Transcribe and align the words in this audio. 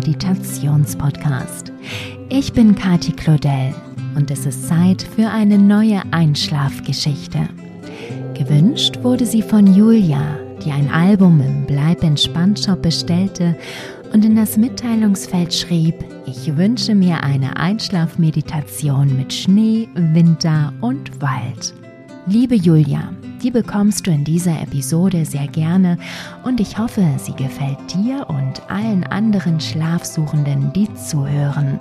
Meditationspodcast. 0.00 1.72
Ich 2.30 2.54
bin 2.54 2.74
Kati 2.74 3.12
Claudel 3.12 3.74
und 4.16 4.30
es 4.30 4.46
ist 4.46 4.66
Zeit 4.66 5.02
für 5.02 5.28
eine 5.28 5.58
neue 5.58 6.00
Einschlafgeschichte. 6.10 7.46
Gewünscht 8.32 8.98
wurde 9.02 9.26
sie 9.26 9.42
von 9.42 9.66
Julia, 9.66 10.38
die 10.64 10.70
ein 10.70 10.90
Album 10.90 11.42
im 11.42 11.66
Bleib 11.66 12.02
entspannt 12.02 12.60
Shop 12.60 12.80
bestellte 12.80 13.54
und 14.14 14.24
in 14.24 14.36
das 14.36 14.56
Mitteilungsfeld 14.56 15.52
schrieb, 15.52 15.96
ich 16.24 16.56
wünsche 16.56 16.94
mir 16.94 17.22
eine 17.22 17.58
Einschlafmeditation 17.58 19.14
mit 19.18 19.34
Schnee, 19.34 19.86
Winter 19.94 20.72
und 20.80 21.20
Wald. 21.20 21.74
Liebe 22.26 22.54
Julia, 22.54 23.12
die 23.42 23.50
bekommst 23.50 24.06
du 24.06 24.10
in 24.10 24.24
dieser 24.24 24.60
Episode 24.60 25.24
sehr 25.24 25.46
gerne 25.48 25.98
und 26.44 26.60
ich 26.60 26.78
hoffe, 26.78 27.04
sie 27.18 27.32
gefällt 27.32 27.78
dir 27.94 28.26
und 28.28 28.62
allen 28.70 29.04
anderen 29.04 29.60
Schlafsuchenden, 29.60 30.72
die 30.72 30.92
zuhören. 30.94 31.80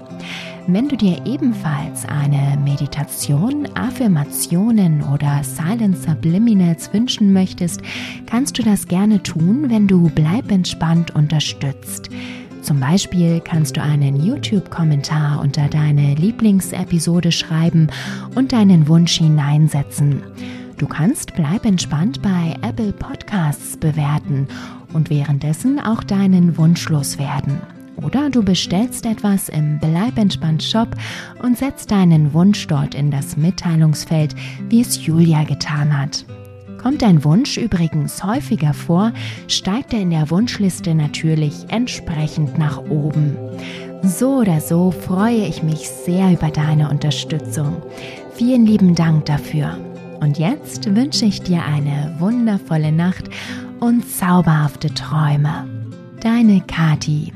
Wenn 0.68 0.88
du 0.88 0.96
dir 0.96 1.26
ebenfalls 1.26 2.06
eine 2.06 2.58
Meditation, 2.64 3.68
Affirmationen 3.76 5.02
oder 5.02 5.42
Silent 5.44 5.98
Subliminals 6.02 6.94
wünschen 6.94 7.34
möchtest, 7.34 7.82
kannst 8.26 8.58
du 8.58 8.64
das 8.64 8.88
gerne 8.88 9.22
tun, 9.24 9.70
wenn 9.70 9.88
du 9.88 10.10
Bleib 10.14 10.52
entspannt 10.52 11.16
unterstützt. 11.16 12.10
Zum 12.62 12.80
Beispiel 12.80 13.40
kannst 13.40 13.78
du 13.78 13.82
einen 13.82 14.24
YouTube-Kommentar 14.24 15.42
unter 15.42 15.68
deine 15.70 16.16
Lieblingsepisode 16.16 17.32
schreiben 17.32 17.88
und 18.36 18.52
deinen 18.52 18.88
Wunsch 18.88 19.18
hineinsetzen. 19.18 20.22
Du 20.80 20.88
kannst 20.88 21.36
Bleib 21.36 21.66
entspannt 21.66 22.22
bei 22.22 22.56
Apple 22.62 22.94
Podcasts 22.94 23.76
bewerten 23.76 24.48
und 24.94 25.10
währenddessen 25.10 25.78
auch 25.78 26.06
deinen 26.06 26.58
Wunsch 26.58 26.88
loswerden. 26.88 27.60
Oder 27.98 28.30
du 28.30 28.42
bestellst 28.42 29.06
etwas 29.06 29.50
im 29.50 29.78
Bleib 29.80 30.18
entspannt 30.18 30.64
Shop 30.64 30.88
und 31.44 31.58
setzt 31.58 31.92
deinen 31.92 32.34
Wunsch 32.34 32.66
dort 32.68 32.96
in 32.96 33.12
das 33.12 33.36
Mitteilungsfeld, 33.36 34.36
wie 34.70 34.80
es 34.80 35.06
Julia 35.06 35.44
getan 35.44 36.00
hat. 36.00 36.26
Kommt 36.82 37.02
dein 37.02 37.26
Wunsch 37.26 37.58
übrigens 37.58 38.24
häufiger 38.24 38.74
vor, 38.74 39.12
steigt 39.50 39.92
er 39.92 40.00
in 40.00 40.12
der 40.12 40.30
Wunschliste 40.30 40.96
natürlich 40.96 41.66
entsprechend 41.68 42.58
nach 42.58 42.78
oben. 42.90 43.36
So 44.04 44.38
oder 44.38 44.62
so 44.62 44.92
freue 44.92 45.46
ich 45.46 45.62
mich 45.62 45.90
sehr 45.90 46.32
über 46.32 46.52
deine 46.52 46.90
Unterstützung. 46.90 47.82
Vielen 48.34 48.66
lieben 48.66 48.96
Dank 48.96 49.26
dafür. 49.26 49.78
Und 50.20 50.38
jetzt 50.38 50.94
wünsche 50.96 51.26
ich 51.26 51.42
dir 51.42 51.64
eine 51.64 52.16
wundervolle 52.20 52.92
Nacht 52.92 53.30
und 53.80 54.08
zauberhafte 54.10 54.94
Träume. 54.94 55.66
Deine 56.22 56.62
Kati. 56.62 57.32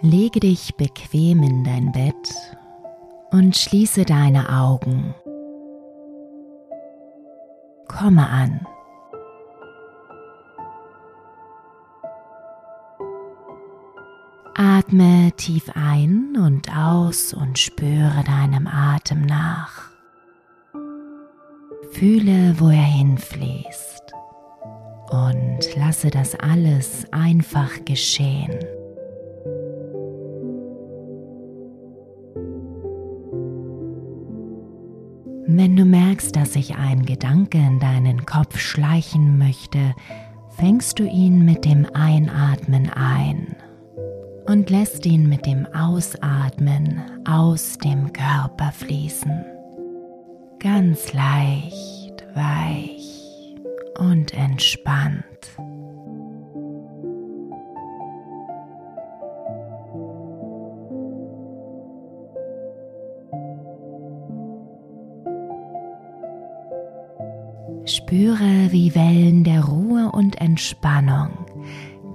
Lege 0.00 0.40
dich 0.40 0.74
bequem 0.76 1.42
in 1.42 1.64
dein 1.64 1.92
Bett 1.92 2.34
und 3.30 3.56
schließe 3.56 4.04
deine 4.04 4.50
Augen. 4.50 5.14
Komme 7.88 8.28
an. 8.28 8.66
Atme 14.76 15.30
tief 15.36 15.70
ein 15.74 16.36
und 16.36 16.76
aus 16.76 17.32
und 17.32 17.60
spüre 17.60 18.24
deinem 18.26 18.66
Atem 18.66 19.22
nach. 19.22 19.88
Fühle, 21.92 22.58
wo 22.58 22.70
er 22.70 22.82
hinfließt 22.82 24.02
und 25.10 25.76
lasse 25.76 26.10
das 26.10 26.34
alles 26.34 27.06
einfach 27.12 27.84
geschehen. 27.84 28.58
Wenn 35.46 35.76
du 35.76 35.84
merkst, 35.84 36.34
dass 36.34 36.54
sich 36.54 36.74
ein 36.74 37.06
Gedanke 37.06 37.58
in 37.58 37.78
deinen 37.78 38.26
Kopf 38.26 38.58
schleichen 38.58 39.38
möchte, 39.38 39.94
fängst 40.56 40.98
du 40.98 41.04
ihn 41.04 41.44
mit 41.44 41.64
dem 41.64 41.86
Einatmen 41.94 42.90
ein 42.90 43.54
und 44.46 44.70
lässt 44.70 45.06
ihn 45.06 45.28
mit 45.28 45.46
dem 45.46 45.66
Ausatmen 45.74 47.00
aus 47.26 47.78
dem 47.78 48.12
Körper 48.12 48.72
fließen. 48.72 49.44
Ganz 50.58 51.12
leicht, 51.12 52.24
weich 52.34 53.54
und 53.98 54.34
entspannt. 54.34 55.24
Spüre, 67.86 68.72
wie 68.72 68.94
Wellen 68.94 69.44
der 69.44 69.64
Ruhe 69.64 70.10
und 70.12 70.40
Entspannung 70.40 71.44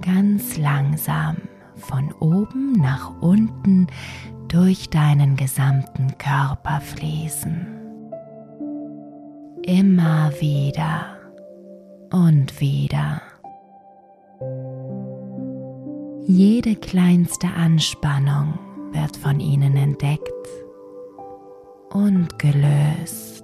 ganz 0.02 0.56
langsam 0.56 1.36
von 1.80 2.12
oben 2.20 2.72
nach 2.72 3.20
unten 3.20 3.86
durch 4.48 4.90
deinen 4.90 5.36
gesamten 5.36 6.16
Körper 6.18 6.80
fließen. 6.80 7.66
Immer 9.62 10.32
wieder 10.40 11.18
und 12.12 12.60
wieder. 12.60 13.22
Jede 16.26 16.76
kleinste 16.76 17.48
Anspannung 17.48 18.58
wird 18.92 19.16
von 19.16 19.40
ihnen 19.40 19.76
entdeckt 19.76 20.30
und 21.92 22.38
gelöst. 22.38 23.39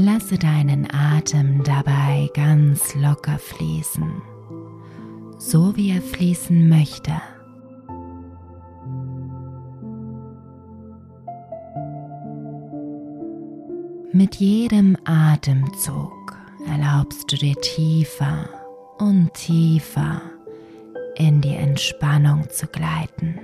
Lasse 0.00 0.38
deinen 0.38 0.86
Atem 0.94 1.64
dabei 1.64 2.30
ganz 2.32 2.94
locker 2.94 3.36
fließen, 3.36 4.22
so 5.38 5.76
wie 5.76 5.90
er 5.90 6.00
fließen 6.00 6.68
möchte. 6.68 7.20
Mit 14.12 14.36
jedem 14.36 14.96
Atemzug 15.04 16.38
erlaubst 16.70 17.32
du 17.32 17.36
dir 17.36 17.56
tiefer 17.56 18.48
und 18.98 19.34
tiefer 19.34 20.22
in 21.16 21.40
die 21.40 21.56
Entspannung 21.56 22.48
zu 22.50 22.68
gleiten. 22.68 23.40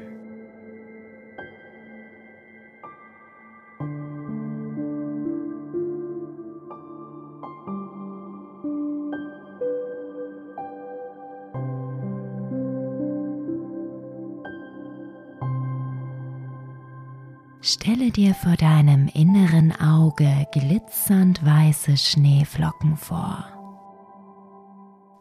Stelle 17.67 18.11
dir 18.11 18.35
vor 18.35 18.57
deinem 18.57 19.09
inneren 19.15 19.73
Auge 19.81 20.47
glitzernd 20.53 21.43
weiße 21.47 21.97
Schneeflocken 21.97 22.99
vor, 22.99 23.43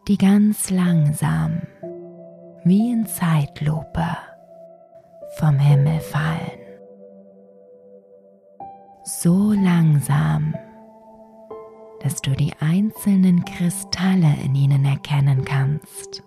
die 0.06 0.18
ganz 0.18 0.68
langsam, 0.68 1.62
wie 2.62 2.92
in 2.92 3.06
Zeitlupe, 3.06 4.06
vom 5.38 5.58
Himmel 5.58 6.00
fallen. 6.00 6.60
So 9.04 9.52
langsam, 9.52 10.54
dass 12.02 12.20
du 12.20 12.32
die 12.32 12.52
einzelnen 12.60 13.46
Kristalle 13.46 14.36
in 14.44 14.54
ihnen 14.54 14.84
erkennen 14.84 15.46
kannst. 15.46 16.22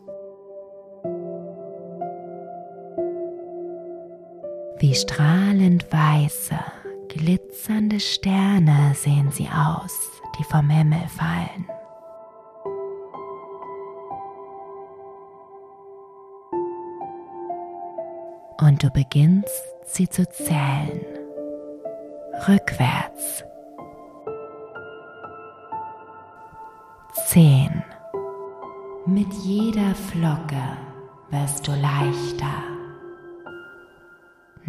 Wie 4.79 4.93
strahlend 4.93 5.91
weiße, 5.91 6.55
glitzernde 7.07 7.99
Sterne 7.99 8.93
sehen 8.93 9.31
sie 9.31 9.49
aus, 9.49 9.91
die 10.37 10.43
vom 10.43 10.69
Himmel 10.69 11.01
fallen. 11.07 11.65
Und 18.59 18.83
du 18.83 18.91
beginnst 18.91 19.63
sie 19.87 20.07
zu 20.07 20.29
zählen, 20.29 21.01
rückwärts. 22.47 23.43
Zehn. 27.25 27.83
Mit 29.07 29.33
jeder 29.33 29.95
Flocke 29.95 30.77
wirst 31.31 31.67
du 31.67 31.71
leichter. 31.71 32.76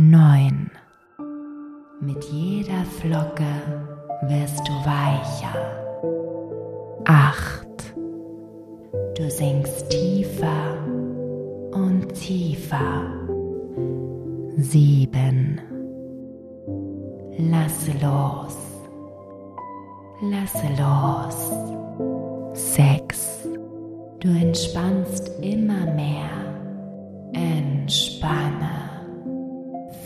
Neun. 0.00 0.70
Mit 2.00 2.22
jeder 2.26 2.84
Flocke 2.84 3.42
wirst 4.28 4.60
du 4.60 4.72
weicher. 4.84 5.58
Acht. 7.04 7.96
Du 9.16 9.28
sinkst 9.28 9.90
tiefer 9.90 10.78
und 11.72 12.14
tiefer. 12.14 13.10
Sieben. 14.56 15.60
Lasse 17.36 17.90
los. 18.00 18.56
Lasse 20.22 20.68
los. 20.78 21.50
Sechs. 22.52 23.48
Du 24.20 24.28
entspannst 24.28 25.32
immer 25.40 25.92
mehr. 25.92 26.30
Entspanne. 27.32 28.87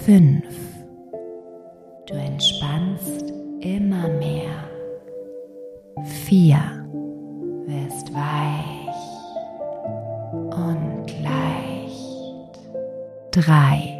Fünf. 0.04 0.42
Du 2.06 2.14
entspannst 2.14 3.32
immer 3.60 4.08
mehr. 4.08 4.68
Vier. 6.24 6.58
Wirst 7.66 8.12
weich 8.12 8.96
und 10.50 11.06
leicht. 11.22 12.58
Drei. 13.30 13.91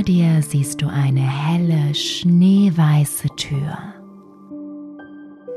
Vor 0.00 0.06
dir 0.06 0.40
siehst 0.40 0.80
du 0.80 0.88
eine 0.88 1.20
helle, 1.20 1.94
schneeweiße 1.94 3.28
Tür. 3.36 3.76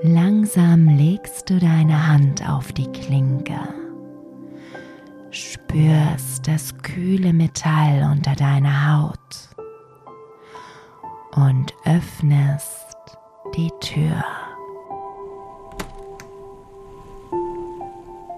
Langsam 0.01 0.89
legst 0.89 1.49
du 1.49 1.59
deine 1.59 2.09
Hand 2.09 2.45
auf 2.49 2.73
die 2.73 2.91
Klinke, 2.91 3.57
spürst 5.31 6.45
das 6.45 6.77
kühle 6.79 7.31
Metall 7.31 8.05
unter 8.11 8.35
deiner 8.35 8.91
Haut 8.91 9.55
und 11.37 11.73
öffnest 11.85 13.17
die 13.55 13.71
Tür. 13.79 14.25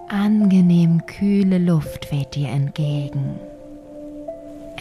Angenehm 0.08 1.04
kühle 1.06 1.58
Luft 1.58 2.12
weht 2.12 2.36
dir 2.36 2.50
entgegen. 2.50 3.40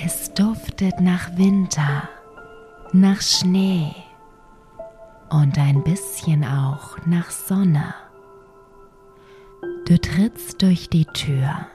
Es 0.03 0.33
duftet 0.33 0.99
nach 0.99 1.37
Winter, 1.37 2.09
nach 2.91 3.21
Schnee 3.21 3.93
und 5.29 5.57
ein 5.57 5.83
bisschen 5.83 6.43
auch 6.43 6.97
nach 7.05 7.31
Sonne. 7.31 7.93
Du 9.87 9.97
trittst 9.99 10.61
durch 10.61 10.89
die 10.89 11.05
Tür 11.05 11.67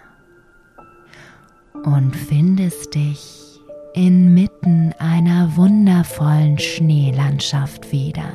und 1.84 2.14
findest 2.14 2.94
dich 2.94 3.60
inmitten 3.94 4.92
einer 4.98 5.56
wundervollen 5.56 6.58
Schneelandschaft 6.58 7.90
wieder. 7.90 8.32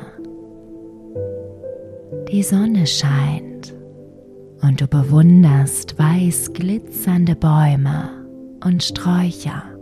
Die 2.30 2.42
Sonne 2.42 2.86
scheint 2.86 3.74
und 4.62 4.80
du 4.80 4.86
bewunderst 4.88 5.98
weiß 5.98 6.52
glitzernde 6.52 7.36
Bäume 7.36 8.10
und 8.64 8.82
Sträucher. 8.82 9.75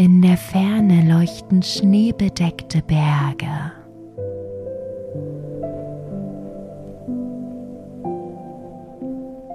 In 0.00 0.22
der 0.22 0.38
Ferne 0.38 1.06
leuchten 1.06 1.62
schneebedeckte 1.62 2.80
Berge. 2.80 3.70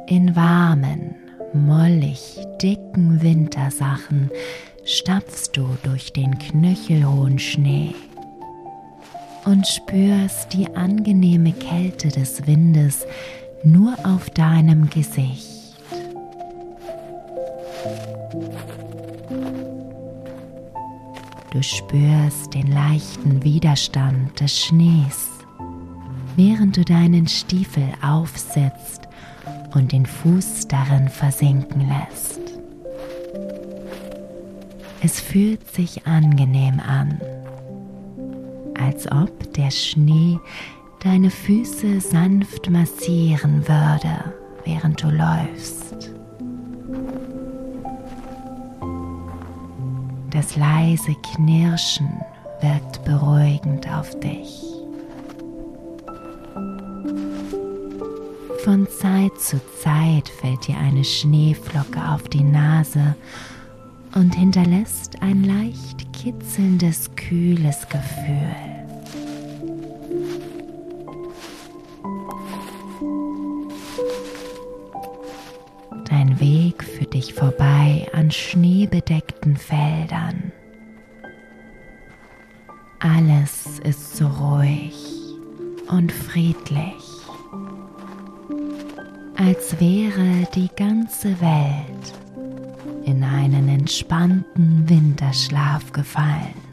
In 0.06 0.36
warmen, 0.36 1.16
mollig 1.52 2.38
dicken 2.62 3.24
Wintersachen 3.24 4.30
stapfst 4.84 5.50
du 5.54 5.68
durch 5.82 6.14
den 6.14 6.38
knöchelhohen 6.38 7.40
Schnee 7.40 7.96
und 9.46 9.66
spürst 9.66 10.54
die 10.54 10.68
angenehme 10.76 11.54
Kälte 11.54 12.10
des 12.10 12.46
Windes 12.46 13.08
nur 13.64 13.96
auf 14.04 14.30
deinem 14.30 14.92
Gesicht. 14.92 15.55
Du 21.56 21.64
spürst 21.64 22.54
den 22.54 22.70
leichten 22.70 23.42
Widerstand 23.42 24.38
des 24.42 24.60
Schnees, 24.60 25.30
während 26.36 26.76
du 26.76 26.84
deinen 26.84 27.30
Stiefel 27.30 27.94
aufsetzt 28.06 29.04
und 29.74 29.94
den 29.94 30.06
Fuß 30.06 30.68
darin 30.68 31.08
versinken 31.08 31.88
lässt. 31.88 32.42
Es 35.02 35.22
fühlt 35.22 35.66
sich 35.74 36.06
angenehm 36.06 36.82
an, 36.82 37.22
als 38.78 39.10
ob 39.10 39.54
der 39.54 39.72
Schnee 39.72 40.38
deine 41.06 41.30
Füße 41.30 42.02
sanft 42.02 42.70
massieren 42.70 43.66
würde, 43.66 44.34
während 44.66 45.02
du 45.02 45.08
läufst. 45.10 46.15
Das 50.36 50.58
leise 50.58 51.16
Knirschen 51.34 52.10
wirkt 52.60 53.06
beruhigend 53.06 53.90
auf 53.90 54.20
dich. 54.20 54.64
Von 58.66 58.86
Zeit 58.90 59.40
zu 59.40 59.62
Zeit 59.82 60.28
fällt 60.28 60.68
dir 60.68 60.78
eine 60.78 61.06
Schneeflocke 61.06 62.12
auf 62.12 62.24
die 62.28 62.44
Nase 62.44 63.16
und 64.14 64.36
hinterlässt 64.36 65.22
ein 65.22 65.46
leicht 65.46 66.12
kitzelndes, 66.12 67.12
kühles 67.16 67.88
Gefühl. 67.88 68.75
Dich 77.16 77.34
vorbei 77.34 78.06
an 78.12 78.30
schneebedeckten 78.30 79.56
Feldern. 79.56 80.52
Alles 83.00 83.80
ist 83.80 84.18
so 84.18 84.28
ruhig 84.28 84.94
und 85.88 86.12
friedlich, 86.12 87.06
als 89.38 89.80
wäre 89.80 90.46
die 90.56 90.68
ganze 90.76 91.40
Welt 91.40 92.14
in 93.06 93.24
einen 93.24 93.70
entspannten 93.70 94.90
Winterschlaf 94.90 95.94
gefallen. 95.94 96.65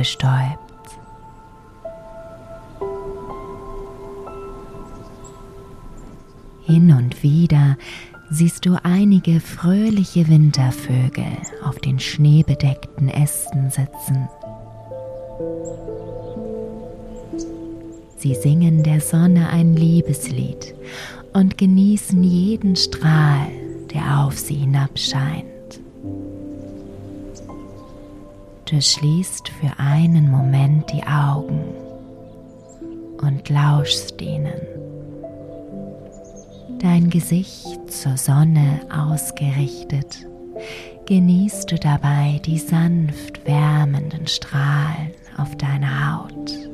Bestäubt. 0.00 0.96
Hin 6.64 6.90
und 6.92 7.22
wieder 7.22 7.76
siehst 8.30 8.64
du 8.64 8.78
einige 8.82 9.40
fröhliche 9.40 10.26
Wintervögel 10.26 11.26
auf 11.66 11.78
den 11.80 12.00
schneebedeckten 12.00 13.10
Ästen 13.10 13.68
sitzen. 13.68 14.26
Sie 18.16 18.34
singen 18.34 18.82
der 18.82 19.02
Sonne 19.02 19.50
ein 19.50 19.76
Liebeslied 19.76 20.74
und 21.34 21.58
genießen 21.58 22.24
jeden 22.24 22.74
Strahl, 22.74 23.48
der 23.92 24.24
auf 24.24 24.38
sie 24.38 24.54
hinabscheint. 24.54 25.59
Du 28.70 28.80
schließt 28.80 29.48
für 29.48 29.80
einen 29.80 30.30
Moment 30.30 30.92
die 30.92 31.02
Augen 31.02 31.74
und 33.20 33.48
lauschst 33.48 34.22
ihnen 34.22 34.60
dein 36.78 37.10
Gesicht 37.10 37.92
zur 37.92 38.16
Sonne 38.16 38.80
ausgerichtet, 38.88 40.24
genießt 41.06 41.72
du 41.72 41.80
dabei 41.80 42.40
die 42.44 42.58
sanft 42.58 43.44
wärmenden 43.44 44.28
Strahlen 44.28 45.10
auf 45.36 45.56
deiner 45.56 46.18
Haut. 46.18 46.70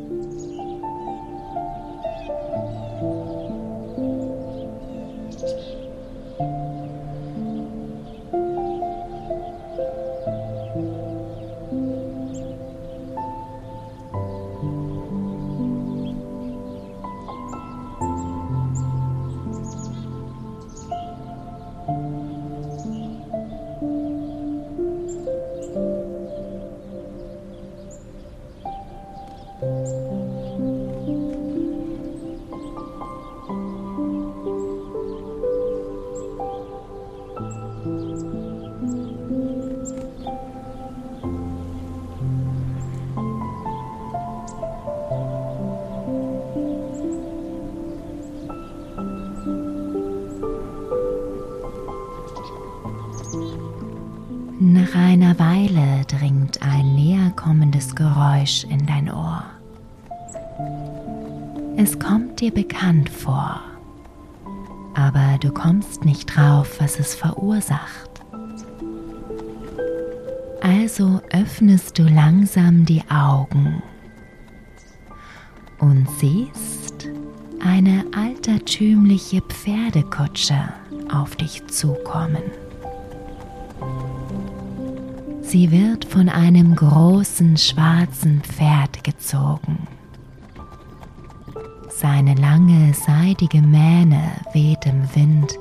Kommst 65.66 66.04
nicht 66.04 66.37
drauf, 66.37 66.76
was 66.78 67.00
es 67.00 67.16
verursacht. 67.16 68.11
Also 70.62 71.20
öffnest 71.32 71.99
du 71.99 72.04
langsam 72.04 72.85
die 72.85 73.02
Augen 73.11 73.82
und 75.80 76.08
siehst 76.20 77.08
eine 77.64 78.04
altertümliche 78.16 79.40
Pferdekutsche 79.42 80.56
auf 81.12 81.35
dich 81.35 81.66
zukommen. 81.66 82.44
Sie 85.42 85.73
wird 85.73 86.04
von 86.04 86.28
einem 86.28 86.76
großen 86.76 87.56
schwarzen 87.56 88.40
Pferd 88.42 89.02
gezogen. 89.02 89.96
Seine 91.99 92.35
lange 92.35 92.93
seidige 92.93 93.62
Mähne 93.62 94.33
weht 94.53 94.85
im 94.85 95.03
Wind, 95.15 95.59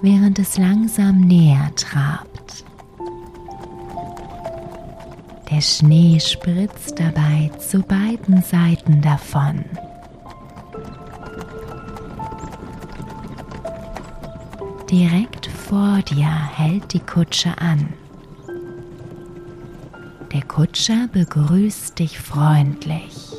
während 0.00 0.38
es 0.38 0.58
langsam 0.58 1.22
näher 1.22 1.72
trabt. 1.74 2.64
Der 5.50 5.60
Schnee 5.60 6.20
spritzt 6.20 7.00
dabei 7.00 7.50
zu 7.58 7.80
beiden 7.80 8.42
Seiten 8.42 9.02
davon. 9.02 9.64
Direkt 14.88 15.46
vor 15.46 15.98
dir 16.02 16.30
hält 16.30 16.92
die 16.92 17.00
Kutsche 17.00 17.58
an. 17.58 17.92
Der 20.32 20.42
Kutscher 20.42 21.08
begrüßt 21.12 21.98
dich 21.98 22.20
freundlich 22.20 23.35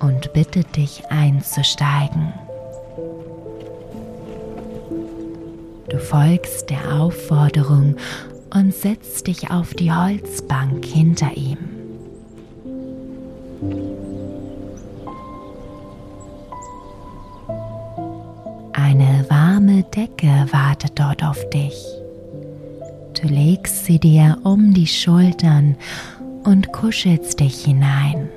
und 0.00 0.32
bittet 0.32 0.76
dich 0.76 1.04
einzusteigen. 1.10 2.32
Du 5.88 5.98
folgst 5.98 6.70
der 6.70 7.00
Aufforderung 7.00 7.96
und 8.52 8.74
setzt 8.74 9.26
dich 9.26 9.50
auf 9.50 9.74
die 9.74 9.92
Holzbank 9.92 10.84
hinter 10.84 11.36
ihm. 11.36 11.58
Eine 18.72 19.24
warme 19.28 19.82
Decke 19.84 20.46
wartet 20.50 20.98
dort 20.98 21.24
auf 21.24 21.48
dich. 21.50 21.84
Du 23.20 23.28
legst 23.28 23.86
sie 23.86 23.98
dir 23.98 24.38
um 24.44 24.74
die 24.74 24.86
Schultern 24.86 25.76
und 26.44 26.72
kuschelst 26.72 27.40
dich 27.40 27.64
hinein. 27.64 28.28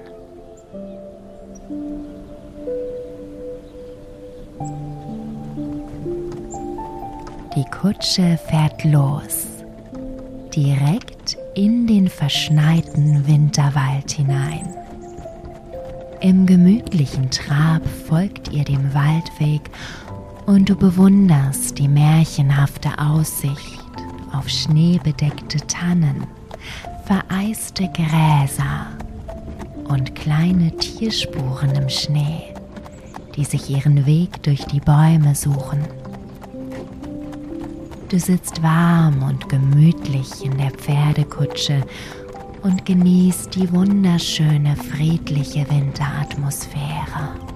Kutsche 7.80 8.40
fährt 8.50 8.84
los, 8.86 9.46
direkt 10.56 11.38
in 11.54 11.86
den 11.86 12.10
verschneiten 12.10 13.28
Winterwald 13.28 14.10
hinein. 14.10 14.74
Im 16.20 16.48
gemütlichen 16.48 17.30
Trab 17.30 17.84
folgt 18.08 18.52
ihr 18.52 18.64
dem 18.64 18.96
Waldweg 18.96 19.62
und 20.48 20.68
du 20.68 20.76
bewunderst 20.76 21.78
die 21.78 21.88
märchenhafte 21.88 22.98
Aussicht 22.98 23.80
auf 24.34 24.50
schneebedeckte 24.50 25.60
Tannen, 25.68 26.26
vereiste 27.06 27.88
Gräser 27.94 28.88
und 29.88 30.16
kleine 30.16 30.76
Tierspuren 30.78 31.76
im 31.76 31.90
Schnee, 31.90 32.56
die 33.36 33.46
sich 33.46 33.70
ihren 33.70 34.08
Weg 34.08 34.42
durch 34.42 34.66
die 34.66 34.80
Bäume 34.80 35.36
suchen. 35.36 35.86
Du 38.10 38.18
sitzt 38.18 38.64
warm 38.64 39.22
und 39.22 39.50
gemütlich 39.50 40.46
in 40.46 40.58
der 40.58 40.72
Pferdekutsche 40.72 41.84
und 42.64 42.86
genießt 42.86 43.54
die 43.54 43.70
wunderschöne, 43.74 44.78
friedliche 44.78 45.70
Winteratmosphäre. 45.70 47.47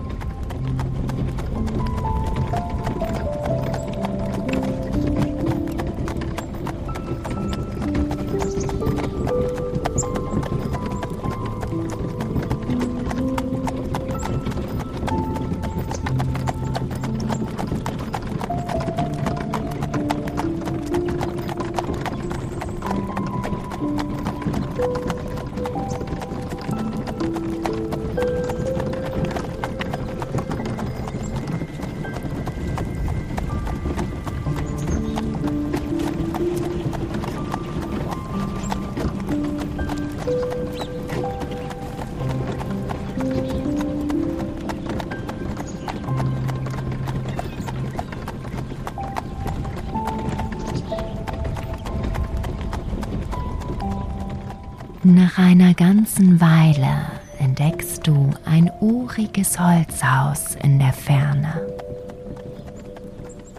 Nach 55.31 55.45
einer 55.45 55.73
ganzen 55.73 56.41
Weile 56.41 57.05
entdeckst 57.39 58.05
du 58.05 58.31
ein 58.43 58.69
uriges 58.81 59.57
Holzhaus 59.57 60.55
in 60.61 60.77
der 60.77 60.91
Ferne. 60.91 61.61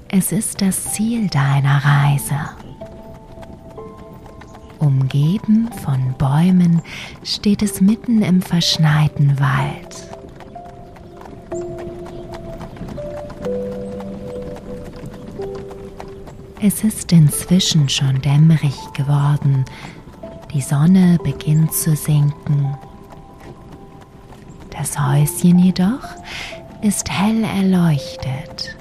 Es 0.08 0.32
ist 0.32 0.60
das 0.60 0.92
Ziel 0.92 1.28
deiner 1.28 1.82
Reise. 1.82 2.38
Umgeben 4.80 5.70
von 5.82 6.14
Bäumen 6.18 6.82
steht 7.24 7.62
es 7.62 7.80
mitten 7.80 8.20
im 8.20 8.42
verschneiten 8.42 9.40
Wald. 9.40 10.08
Es 16.60 16.84
ist 16.84 17.12
inzwischen 17.12 17.88
schon 17.88 18.20
dämmerig 18.20 18.76
geworden 18.92 19.64
die 20.52 20.60
Sonne 20.60 21.18
beginnt 21.22 21.72
zu 21.72 21.96
sinken. 21.96 22.76
Das 24.70 24.98
Häuschen 24.98 25.58
jedoch 25.58 26.04
ist 26.82 27.10
hell 27.10 27.44
erleuchtet 27.44 28.76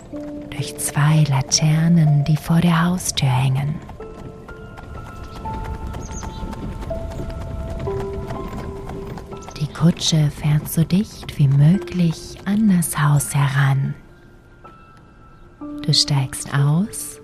durch 0.50 0.78
zwei 0.78 1.24
Laternen, 1.30 2.24
die 2.26 2.36
vor 2.36 2.60
der 2.60 2.86
Haustür 2.86 3.30
hängen. 3.30 3.76
Die 9.60 9.68
Kutsche 9.68 10.30
fährt 10.32 10.70
so 10.70 10.84
dicht 10.84 11.38
wie 11.38 11.48
möglich 11.48 12.38
an 12.46 12.76
das 12.76 12.98
Haus 12.98 13.34
heran. 13.34 13.94
Du 15.86 15.94
steigst 15.94 16.54
aus, 16.54 17.20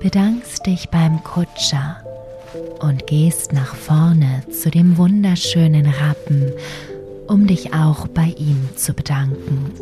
bedankst 0.00 0.66
dich 0.66 0.88
beim 0.90 1.22
Kutscher 1.24 2.02
und 2.80 3.06
gehst 3.06 3.52
nach 3.52 3.74
vorne 3.74 4.42
zu 4.50 4.70
dem 4.70 4.96
wunderschönen 4.96 5.86
Rappen, 5.86 6.52
um 7.26 7.46
dich 7.46 7.74
auch 7.74 8.08
bei 8.08 8.34
ihm 8.38 8.68
zu 8.76 8.92
bedanken. 8.92 9.72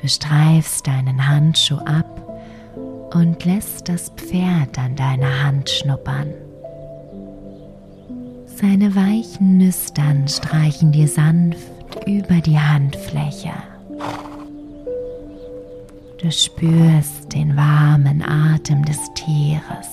Du 0.00 0.08
streifst 0.08 0.86
deinen 0.86 1.26
Handschuh 1.26 1.78
ab 1.78 2.22
und 3.14 3.44
lässt 3.44 3.88
das 3.88 4.10
Pferd 4.10 4.78
an 4.78 4.94
deiner 4.94 5.42
Hand 5.42 5.70
schnuppern. 5.70 6.32
Seine 8.46 8.94
weichen 8.94 9.58
Nüstern 9.58 10.28
streichen 10.28 10.92
dir 10.92 11.08
sanft 11.08 12.06
über 12.06 12.40
die 12.40 12.58
Handfläche. 12.58 13.52
Du 16.26 16.32
spürst 16.32 17.32
den 17.32 17.56
warmen 17.56 18.20
Atem 18.20 18.84
des 18.84 18.98
Tieres. 19.14 19.86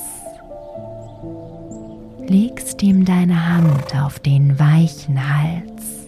Legst 2.28 2.82
ihm 2.82 3.06
deine 3.06 3.50
Hand 3.50 3.96
auf 3.96 4.18
den 4.18 4.58
weichen 4.58 5.16
Hals 5.16 6.08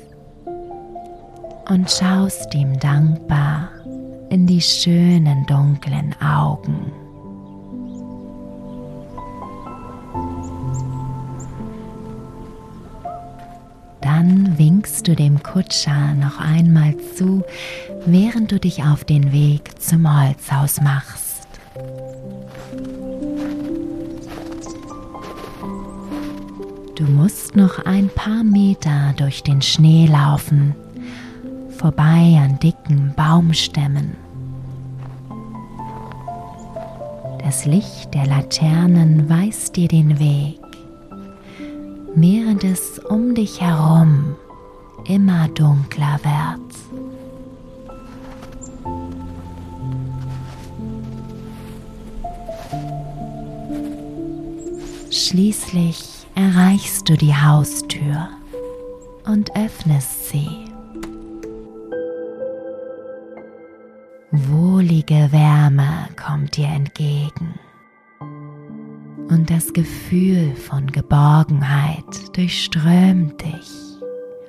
und 1.70 1.92
schaust 1.92 2.56
ihm 2.56 2.80
dankbar 2.80 3.70
in 4.32 4.48
die 4.48 4.62
schönen 4.62 5.46
dunklen 5.46 6.16
Augen. 6.20 6.92
Du 15.08 15.15
dem 15.15 15.41
Kutscher 15.41 16.13
noch 16.13 16.39
einmal 16.39 16.96
zu, 17.15 17.44
während 18.06 18.52
du 18.52 18.60
dich 18.60 18.84
auf 18.84 19.04
den 19.04 19.32
Weg 19.32 19.82
zum 19.82 20.06
Holzhaus 20.08 20.82
machst. 20.82 21.48
Du 26.96 27.04
musst 27.04 27.56
noch 27.56 27.86
ein 27.86 28.10
paar 28.10 28.44
Meter 28.44 29.13
durch 29.18 29.44
den 29.44 29.62
Schnee 29.62 30.08
laufen, 30.08 30.76
vorbei 31.78 32.39
an 32.41 32.58
dicken 32.62 33.13
Baumstämmen. 33.15 34.15
Das 37.44 37.65
Licht 37.65 38.13
der 38.13 38.26
Laternen 38.26 39.30
weist 39.30 39.76
dir 39.76 39.88
den 39.88 40.20
Weg 40.20 40.60
während 42.15 42.63
es 42.63 43.00
um 43.00 43.36
dich 43.36 43.62
herum 43.62 44.36
immer 45.08 45.48
dunkler 45.50 46.20
wird. 46.24 46.65
Schließlich 55.12 56.28
erreichst 56.36 57.08
du 57.10 57.15
die 57.15 57.34
Haustür 57.36 58.30
und 59.26 59.56
öffnest 59.56 60.30
sie. 60.30 60.50
Wohlige 64.32 65.32
Wärme 65.32 66.10
kommt 66.18 66.58
dir 66.58 66.68
entgegen 66.68 67.58
und 69.30 69.50
das 69.50 69.74
Gefühl 69.74 70.56
von 70.56 70.88
Geborgenheit 70.88 72.36
durchströmt 72.36 73.41
dich, 73.41 73.85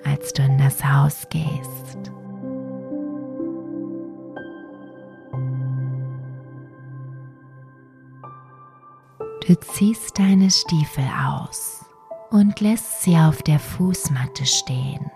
als 0.07 0.33
du 0.33 0.43
in 0.43 0.59
das 0.59 0.85
Haus 0.85 1.27
gehst. 1.29 2.13
Du 9.47 9.55
ziehst 9.55 10.19
deine 10.19 10.51
Stiefel 10.51 11.05
aus 11.25 11.85
und 12.31 12.61
lässt 12.61 13.03
sie 13.03 13.17
auf 13.17 13.43
der 13.43 13.61
Fußmatte 13.61 14.45
stehen. 14.45 15.11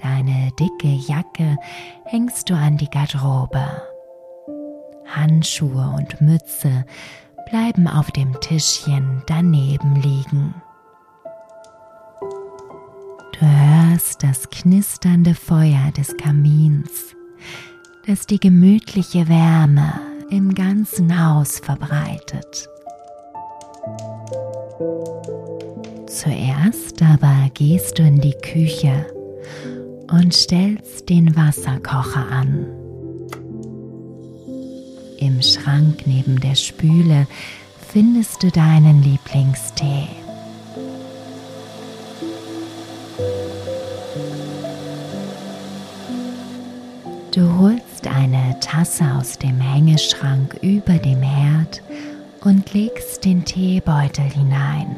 Deine 0.00 0.50
dicke 0.58 0.88
Jacke 0.88 1.58
hängst 2.06 2.48
du 2.48 2.54
an 2.54 2.78
die 2.78 2.88
Garderobe. 2.88 3.82
Handschuhe 5.06 5.94
und 5.94 6.22
Mütze 6.22 6.86
bleiben 7.50 7.86
auf 7.86 8.10
dem 8.12 8.40
Tischchen 8.40 9.22
daneben 9.26 9.96
liegen. 9.96 10.61
Du 13.42 13.48
hörst 13.48 14.22
das 14.22 14.48
knisternde 14.50 15.34
Feuer 15.34 15.90
des 15.96 16.16
Kamins, 16.16 17.16
das 18.06 18.24
die 18.24 18.38
gemütliche 18.38 19.28
Wärme 19.28 19.94
im 20.30 20.54
ganzen 20.54 21.20
Haus 21.20 21.58
verbreitet. 21.58 22.68
Zuerst 26.06 27.02
aber 27.02 27.50
gehst 27.54 27.98
du 27.98 28.04
in 28.04 28.20
die 28.20 28.36
Küche 28.44 29.06
und 30.08 30.32
stellst 30.32 31.08
den 31.08 31.34
Wasserkocher 31.34 32.30
an. 32.30 32.68
Im 35.18 35.42
Schrank 35.42 36.06
neben 36.06 36.38
der 36.38 36.54
Spüle 36.54 37.26
findest 37.88 38.44
du 38.44 38.52
deinen 38.52 39.02
Lieblingstee. 39.02 40.21
Tasse 48.62 49.04
aus 49.18 49.38
dem 49.38 49.60
Hängeschrank 49.60 50.56
über 50.62 50.94
dem 50.94 51.20
Herd 51.20 51.82
und 52.44 52.72
legst 52.72 53.24
den 53.24 53.44
Teebeutel 53.44 54.24
hinein. 54.24 54.96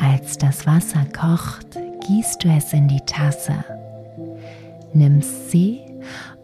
Als 0.00 0.38
das 0.38 0.64
Wasser 0.64 1.04
kocht, 1.12 1.76
gießt 2.06 2.44
du 2.44 2.48
es 2.48 2.72
in 2.72 2.86
die 2.86 3.04
Tasse, 3.04 3.64
nimmst 4.92 5.50
sie 5.50 5.80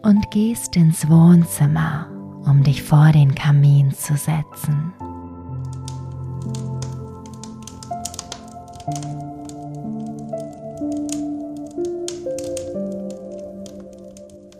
und 0.01 0.29
gehst 0.31 0.75
ins 0.75 1.09
Wohnzimmer, 1.09 2.07
um 2.45 2.63
dich 2.63 2.83
vor 2.83 3.11
den 3.13 3.33
Kamin 3.33 3.93
zu 3.93 4.15
setzen. 4.17 4.93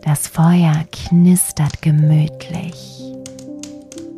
Das 0.08 0.26
Feuer 0.26 0.86
knistert 0.90 1.82
gemütlich, 1.82 3.02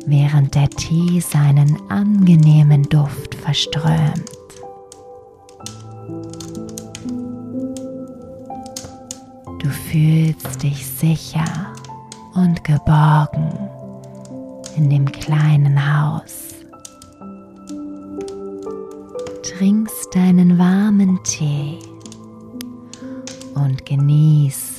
während 0.05 0.55
der 0.55 0.69
Tee 0.69 1.19
seinen 1.19 1.77
angenehmen 1.91 2.83
Duft 2.83 3.35
verströmt. 3.35 4.31
fühlst 9.91 10.63
dich 10.63 10.87
sicher 10.87 11.43
und 12.35 12.63
geborgen 12.63 13.51
in 14.77 14.89
dem 14.89 15.11
kleinen 15.11 15.77
Haus. 15.77 16.55
Trinkst 19.43 20.15
deinen 20.15 20.57
warmen 20.57 21.21
Tee 21.25 21.77
und 23.53 23.85
genießt 23.85 24.70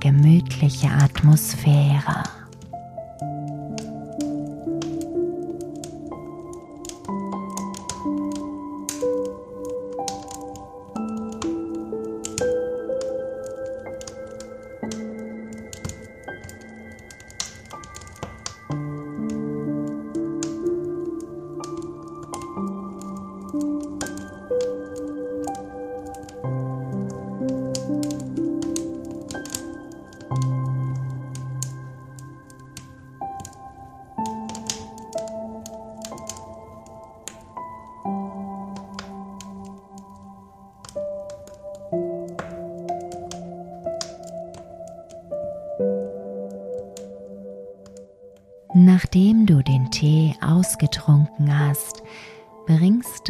gemütliche 0.00 0.88
Atmosphäre. 0.90 2.39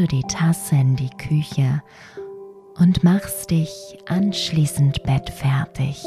Du 0.00 0.06
die 0.06 0.22
Tasse 0.22 0.76
in 0.76 0.96
die 0.96 1.10
Küche 1.10 1.82
und 2.78 3.04
machst 3.04 3.50
dich 3.50 3.98
anschließend 4.08 5.02
bettfertig. 5.02 6.02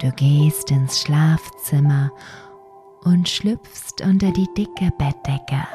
Du 0.00 0.12
gehst 0.16 0.70
ins 0.70 1.00
Schlafzimmer 1.00 2.10
und 3.04 3.26
schlüpfst 3.26 4.02
unter 4.04 4.30
die 4.32 4.48
dicke 4.54 4.92
Bettdecke. 4.98 5.66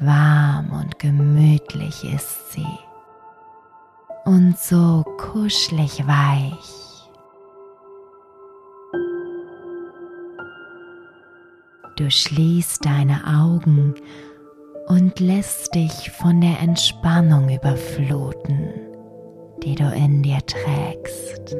Warm 0.00 0.72
und 0.72 0.98
gemütlich 0.98 2.02
ist 2.12 2.52
sie 2.52 2.85
und 4.26 4.58
so 4.58 5.04
kuschelig 5.18 6.06
weich. 6.06 6.76
Du 11.96 12.10
schließt 12.10 12.84
deine 12.84 13.22
Augen 13.26 13.94
und 14.88 15.18
lässt 15.20 15.74
dich 15.74 16.10
von 16.10 16.40
der 16.40 16.60
Entspannung 16.60 17.48
überfluten, 17.48 18.72
die 19.62 19.76
du 19.76 19.90
in 19.94 20.22
dir 20.22 20.40
trägst. 20.44 21.56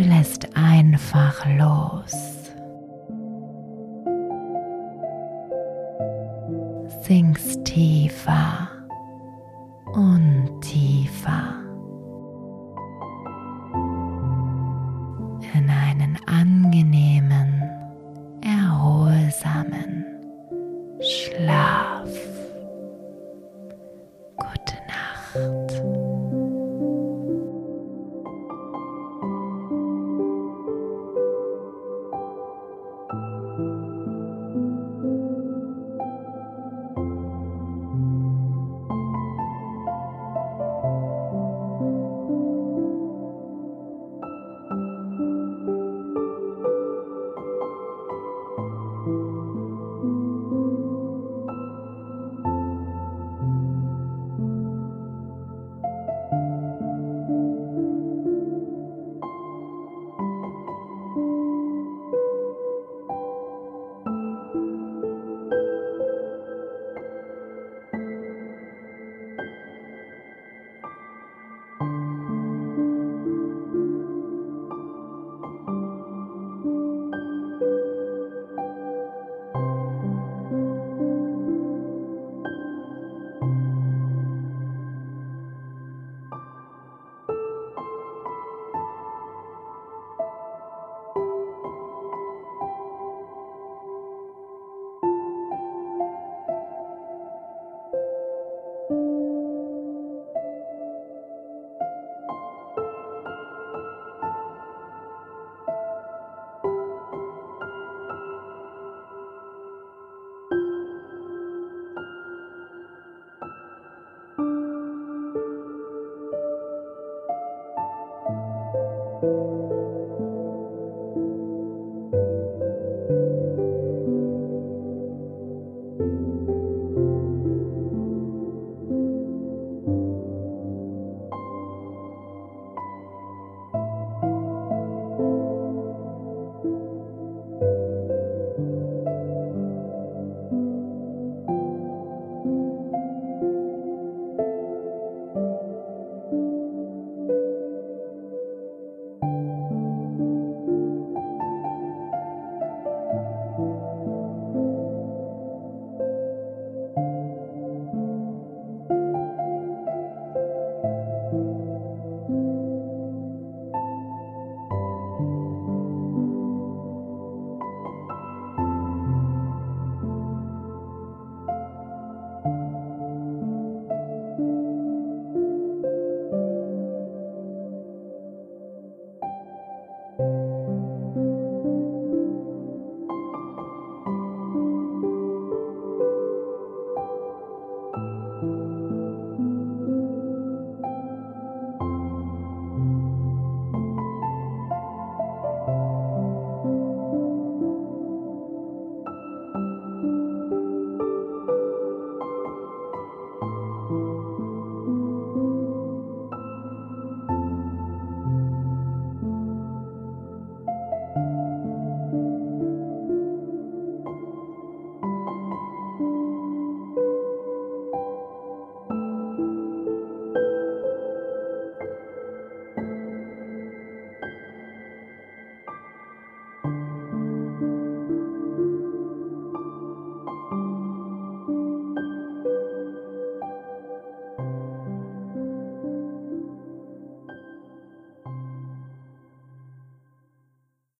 Du 0.00 0.06
lässt 0.06 0.48
einfach 0.56 1.44
los. 1.58 2.14
Sinkst 7.02 7.66
tiefer 7.66 8.49